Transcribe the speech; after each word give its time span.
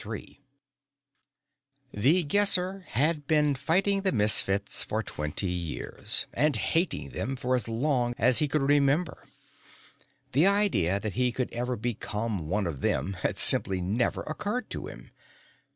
III 0.03 0.41
The 1.93 2.23
Guesser 2.23 2.85
had 2.87 3.27
been 3.27 3.53
fighting 3.53 4.01
the 4.01 4.11
Misfits 4.11 4.83
for 4.83 5.03
twenty 5.03 5.51
years, 5.51 6.25
and 6.33 6.55
hating 6.55 7.09
them 7.11 7.35
for 7.35 7.53
as 7.53 7.67
long 7.67 8.15
as 8.17 8.39
he 8.39 8.47
could 8.47 8.63
remember. 8.63 9.27
The 10.31 10.47
idea 10.47 10.99
that 10.99 11.13
he 11.13 11.31
could 11.31 11.53
ever 11.53 11.75
become 11.75 12.49
one 12.49 12.65
of 12.65 12.81
them 12.81 13.13
had 13.21 13.37
simply 13.37 13.79
never 13.79 14.23
occurred 14.23 14.71
to 14.71 14.87
him. 14.87 15.11